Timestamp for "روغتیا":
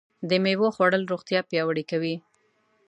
1.11-1.39